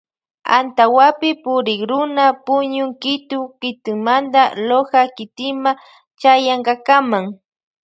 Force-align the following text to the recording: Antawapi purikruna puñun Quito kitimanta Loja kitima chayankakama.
Antawapi 0.59 1.29
purikruna 1.43 2.25
puñun 2.45 2.89
Quito 3.01 3.39
kitimanta 3.61 4.41
Loja 4.67 5.01
kitima 5.17 5.71
chayankakama. 6.19 7.19